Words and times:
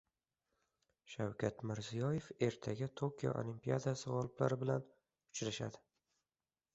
Shavkat 1.15 1.59
Mirziyoyev 1.71 2.29
ertaga 2.47 2.87
Tokio 3.01 3.33
Olimpiadasi 3.43 4.07
g‘oliblari 4.15 4.57
bilan 4.63 4.89
uchrashadi 4.89 5.83